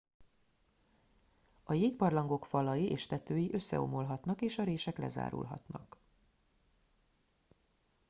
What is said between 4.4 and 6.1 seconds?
és a rések lezárulhatnak